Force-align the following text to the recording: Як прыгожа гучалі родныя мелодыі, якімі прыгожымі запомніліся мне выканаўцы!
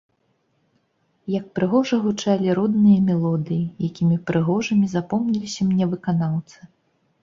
Як 1.39 1.45
прыгожа 1.59 1.99
гучалі 2.07 2.57
родныя 2.61 2.99
мелодыі, 3.13 3.61
якімі 3.91 4.21
прыгожымі 4.33 4.85
запомніліся 4.99 5.61
мне 5.73 5.85
выканаўцы! 5.97 6.57